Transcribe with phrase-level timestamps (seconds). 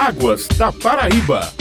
[0.00, 1.52] Águas da Paraíba.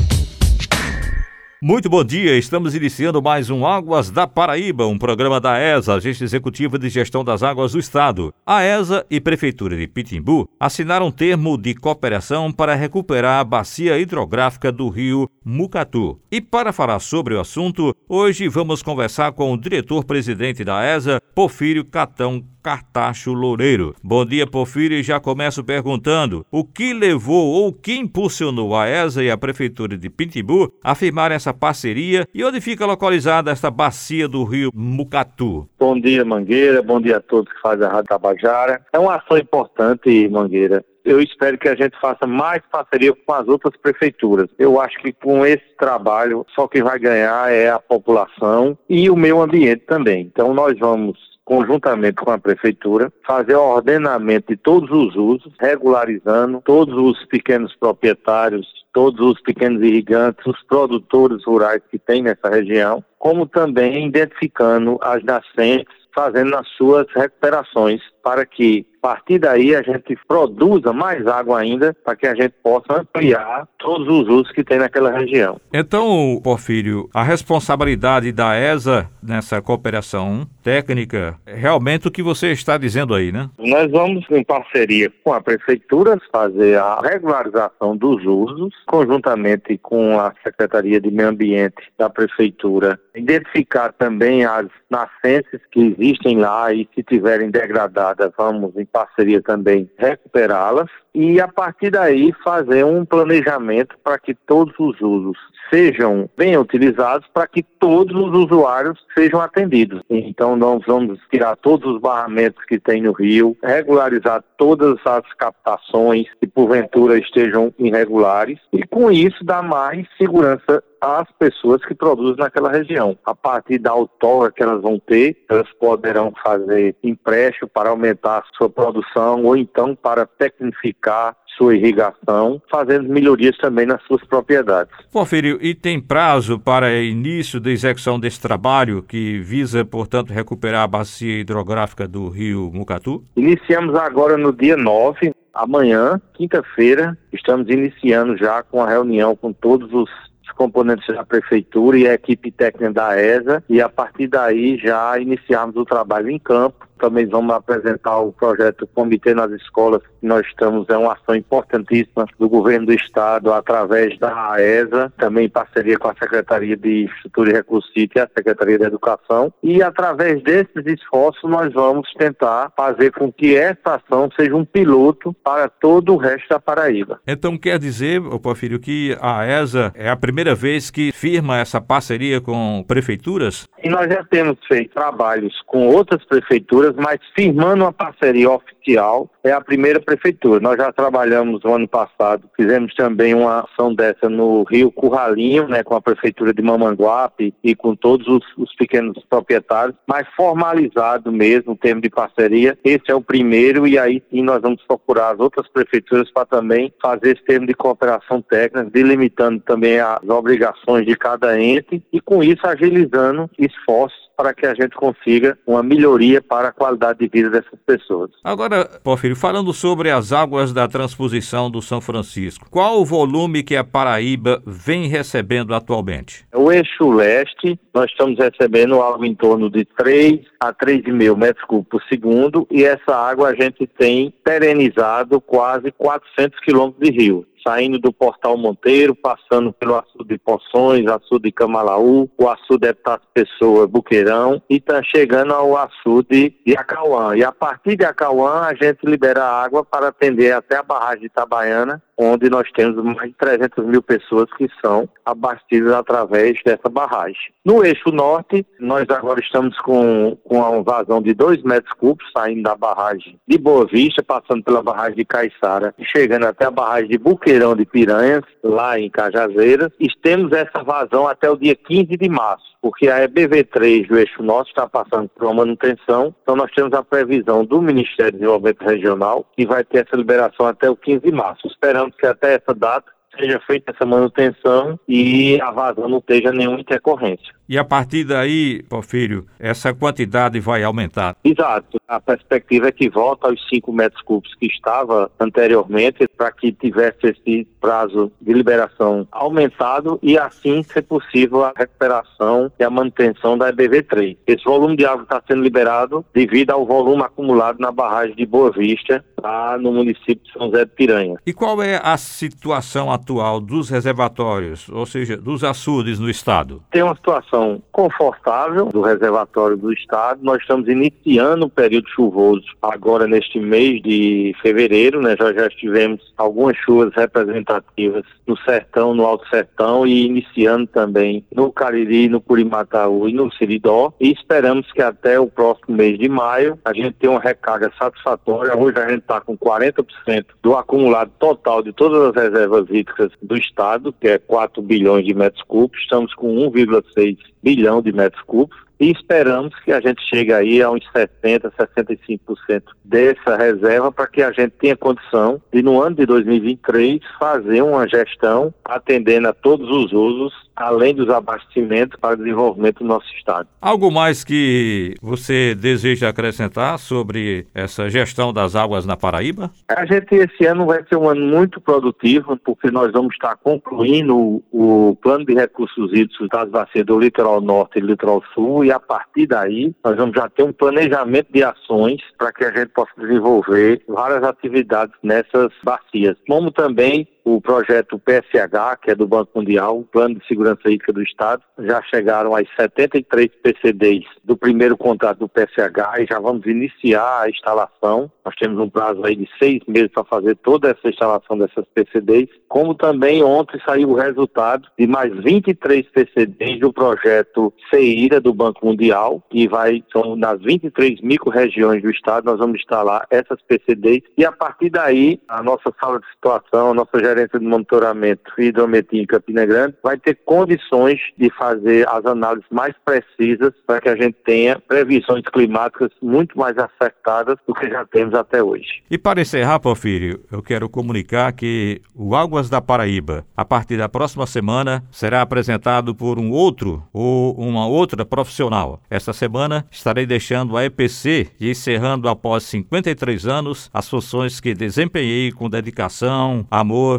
[1.61, 6.23] Muito bom dia, estamos iniciando mais um Águas da Paraíba, um programa da ESA, Agência
[6.23, 8.33] Executiva de Gestão das Águas do Estado.
[8.45, 13.99] A ESA e Prefeitura de Pitimbu assinaram um termo de cooperação para recuperar a bacia
[13.99, 16.17] hidrográfica do rio Mucatu.
[16.31, 21.83] E para falar sobre o assunto, hoje vamos conversar com o diretor-presidente da ESA, Porfírio
[21.83, 23.95] Catão Cartacho Loureiro.
[24.03, 29.23] Bom dia, Porfírio, e já começo perguntando o que levou ou que impulsionou a ESA
[29.23, 34.27] e a Prefeitura de Pitimbu a firmar essa parceria e onde fica localizada esta bacia
[34.27, 35.67] do rio Mucatu.
[35.79, 38.85] Bom dia, Mangueira, bom dia a todos que fazem a Rádio Tabajara.
[38.91, 43.47] É uma ação importante, Mangueira, eu espero que a gente faça mais parceria com as
[43.47, 44.49] outras prefeituras.
[44.59, 49.15] Eu acho que com esse trabalho, só quem vai ganhar é a população e o
[49.15, 50.21] meio ambiente também.
[50.21, 51.17] Então, nós vamos
[51.49, 57.75] conjuntamente com a prefeitura, fazer o ordenamento de todos os usos, regularizando todos os pequenos
[57.75, 64.99] proprietários, todos os pequenos irrigantes, os produtores rurais que tem nessa região, como também identificando
[65.01, 71.25] as nascentes, fazendo as suas recuperações para que a partir daí a gente produza mais
[71.25, 75.59] água ainda para que a gente possa ampliar todos os usos que tem naquela região.
[75.73, 83.15] Então, Porfírio, a responsabilidade da ESA nessa cooperação técnica realmente o que você está dizendo
[83.15, 83.49] aí, né?
[83.57, 90.31] Nós vamos, em parceria com a prefeitura, fazer a regularização dos usos, conjuntamente com a
[90.43, 97.01] Secretaria de Meio Ambiente da prefeitura, identificar também as nascentes que existem lá e se
[97.01, 104.19] tiverem degradadas, vamos em parceria também recuperá-las e a partir daí fazer um planejamento para
[104.19, 105.37] que todos os usos
[105.69, 110.01] sejam bem utilizados para que todos os usuários sejam atendidos.
[110.09, 116.27] Então nós vamos tirar todos os barramentos que tem no rio, regularizar todas as captações
[116.39, 122.71] que porventura estejam irregulares e com isso dar mais segurança às pessoas que produzem naquela
[122.71, 123.17] região.
[123.25, 128.43] A partir da outorga que elas vão ter, elas poderão fazer empréstimo para aumentar a
[128.57, 134.93] sua produção ou então para tecnificar sua irrigação, fazendo melhorias também nas suas propriedades.
[135.11, 140.87] Porfírio, e tem prazo para início da execução desse trabalho que visa, portanto, recuperar a
[140.87, 143.25] bacia hidrográfica do rio Mucatu?
[143.35, 149.91] Iniciamos agora no dia 9, amanhã, quinta-feira, estamos iniciando já com a reunião com todos
[149.93, 150.09] os
[150.51, 155.75] componentes da prefeitura e a equipe técnica da ESA e a partir daí já iniciarmos
[155.75, 160.87] o trabalho em campo também vamos apresentar o projeto Comitê nas Escolas, que nós estamos,
[160.89, 166.09] é uma ação importantíssima do governo do estado, através da AESA, também em parceria com
[166.09, 171.49] a Secretaria de Infraestrutura e Recursos e a Secretaria de Educação, e através desses esforços
[171.49, 176.49] nós vamos tentar fazer com que essa ação seja um piloto para todo o resto
[176.49, 177.19] da Paraíba.
[177.25, 182.41] Então quer dizer, Porfírio, que a AESA é a primeira vez que firma essa parceria
[182.41, 183.67] com prefeituras?
[183.83, 189.51] E nós já temos feito trabalhos com outras prefeituras mas firmando uma parceria oficial é
[189.51, 190.59] a primeira prefeitura.
[190.59, 195.83] Nós já trabalhamos no ano passado, fizemos também uma ação dessa no Rio Curralinho, né,
[195.83, 201.73] com a prefeitura de Mamanguape e com todos os, os pequenos proprietários, mas formalizado mesmo
[201.73, 202.77] o termo de parceria.
[202.83, 206.93] Esse é o primeiro e aí sim nós vamos procurar as outras prefeituras para também
[207.01, 212.43] fazer esse termo de cooperação técnica, delimitando também as obrigações de cada ente e com
[212.43, 217.49] isso agilizando esforços para que a gente consiga uma melhoria para a qualidade de vida
[217.49, 218.31] dessas pessoas.
[218.41, 223.75] Agora, Porfírio, falando sobre as águas da transposição do São Francisco, qual o volume que
[223.75, 226.45] a Paraíba vem recebendo atualmente?
[226.55, 231.99] O eixo leste, nós estamos recebendo algo em torno de 3 a 3,5 metros cúbicos
[231.99, 237.99] por segundo e essa água a gente tem perenizado quase 400 quilômetros de rio saindo
[237.99, 243.27] do Portal Monteiro, passando pelo açude de Poções, açude de Camalaú, o açude de Epitácio
[243.33, 247.35] Pessoa, Buqueirão, e está chegando ao açude de Acauã.
[247.35, 251.25] E a partir de Acauã, a gente libera água para atender até a barragem de
[251.27, 257.53] Itabaiana, onde nós temos mais de 300 mil pessoas que são abastecidas através dessa barragem.
[257.63, 262.63] No eixo norte, nós agora estamos com, com uma vazão de 2 metros cúbicos saindo
[262.63, 267.09] da barragem de Boa Vista, passando pela barragem de Caiçara e chegando até a barragem
[267.09, 269.91] de Buqueirão de Piranhas, lá em Cajazeiras.
[269.97, 274.41] E temos essa vazão até o dia 15 de março porque a EBV3 do eixo
[274.41, 278.81] norte está passando por uma manutenção, então nós temos a previsão do Ministério do Desenvolvimento
[278.83, 281.67] Regional que vai ter essa liberação até o 15 de março.
[281.67, 286.79] Esperamos que até essa data seja feita essa manutenção e a vazão não esteja nenhuma
[286.79, 287.53] intercorrência.
[287.69, 291.35] E a partir daí, Porfírio, essa quantidade vai aumentar?
[291.43, 291.99] Exato.
[292.07, 297.27] A perspectiva é que volta aos 5 metros cúbicos que estava anteriormente, para que tivesse
[297.27, 303.71] esse prazo de liberação aumentado e assim ser possível a recuperação e a manutenção da
[303.71, 304.35] EBV3.
[304.47, 308.71] Esse volume de água está sendo liberado devido ao volume acumulado na barragem de Boa
[308.71, 311.35] Vista, lá no município de São José de Piranha.
[311.45, 316.83] E qual é a situação atual dos reservatórios, ou seja, dos açudes no estado?
[316.91, 320.39] Tem uma situação situação confortável do reservatório do estado.
[320.43, 325.35] Nós estamos iniciando o período chuvoso agora neste mês de fevereiro, né?
[325.37, 331.71] Já já tivemos algumas chuvas representativas no sertão, no alto sertão e iniciando também no
[331.71, 334.13] Cariri, no Curimataú e no Siridó.
[334.19, 338.75] E esperamos que até o próximo mês de maio a gente tenha uma recarga satisfatória.
[338.77, 343.55] Hoje a gente está com 40% do acumulado total de todas as reservas hídricas do
[343.55, 346.01] estado, que é 4 bilhões de metros cúbicos.
[346.01, 350.91] Estamos com 1,6 bilhão de metros cúbicos e esperamos que a gente chegue aí a
[350.91, 356.25] uns 70%, 65% dessa reserva para que a gente tenha condição de, no ano de
[356.25, 362.99] 2023, fazer uma gestão atendendo a todos os usos, além dos abastecimentos para o desenvolvimento
[362.99, 363.67] do nosso estado.
[363.81, 369.71] Algo mais que você deseja acrescentar sobre essa gestão das águas na Paraíba?
[369.87, 374.35] A gente esse ano vai ser um ano muito produtivo, porque nós vamos estar concluindo
[374.35, 378.91] o, o plano de recursos hídricos das bacias do litoral norte e litoral sul e
[378.91, 382.89] a partir daí nós vamos já ter um planejamento de ações para que a gente
[382.89, 389.51] possa desenvolver várias atividades nessas bacias, como também o projeto PSH, que é do Banco
[389.55, 394.97] Mundial, o Plano de Segurança Hídrica do Estado, já chegaram às 73 PCDs do primeiro
[394.97, 398.31] contrato do PSH e já vamos iniciar a instalação.
[398.43, 402.49] Nós temos um prazo aí de seis meses para fazer toda essa instalação dessas PCDs,
[402.67, 408.85] como também ontem saiu o resultado de mais 23 PCDs do projeto CEIRA do Banco
[408.85, 414.45] Mundial, que vai, são nas 23 micro-regiões do Estado, nós vamos instalar essas PCDs e
[414.45, 419.25] a partir daí a nossa sala de situação, a nossa gerência de Monitoramento Hidrometria em
[419.25, 424.35] Campina Grande vai ter condições de fazer as análises mais precisas para que a gente
[424.45, 429.03] tenha previsões climáticas muito mais acertadas do que já temos até hoje.
[429.09, 434.09] E para encerrar, Porfírio, eu quero comunicar que o Águas da Paraíba, a partir da
[434.09, 439.01] próxima semana, será apresentado por um outro ou uma outra profissional.
[439.09, 445.51] Esta semana estarei deixando a EPC e encerrando após 53 anos as funções que desempenhei
[445.51, 446.65] com dedicação,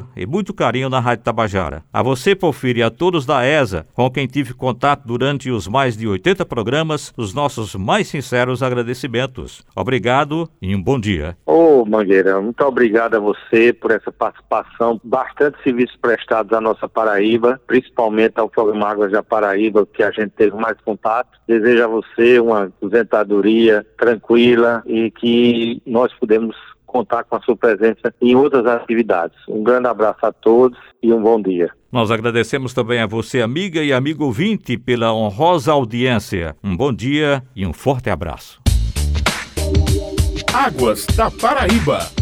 [0.01, 1.83] amor e muito carinho na Rádio Tabajara.
[1.93, 5.97] A você, Porfírio, e a todos da ESA, com quem tive contato durante os mais
[5.97, 9.65] de 80 programas, os nossos mais sinceros agradecimentos.
[9.77, 11.37] Obrigado e um bom dia.
[11.47, 16.89] Ô, oh, Mangueira, muito obrigado a você por essa participação, bastante serviços prestados à nossa
[16.89, 21.39] Paraíba, principalmente ao programa Águas da Paraíba, que a gente teve mais contato.
[21.47, 26.57] Desejo a você uma aposentadoria tranquila e que nós podemos
[26.91, 29.37] contar com a sua presença em outras atividades.
[29.49, 31.71] Um grande abraço a todos e um bom dia.
[31.91, 36.57] Nós agradecemos também a você, amiga e amigo ouvinte, pela honrosa audiência.
[36.63, 38.61] Um bom dia e um forte abraço.
[40.53, 42.20] Águas da Paraíba.